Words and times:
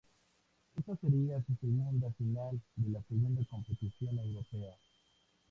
Ésta 0.79 0.95
sería 0.95 1.39
su 1.45 1.55
segunda 1.57 2.09
final 2.13 2.59
de 2.75 2.89
la 2.89 3.03
segunda 3.07 3.43
competición 3.47 4.17
europea. 4.17 4.75